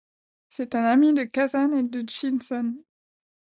[0.49, 2.73] C'est un ami de Kazan et de Chinzan.